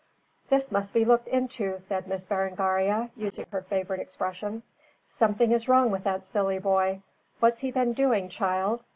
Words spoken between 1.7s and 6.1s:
said Miss Berengaria, using her favorite expression. "Something is wrong with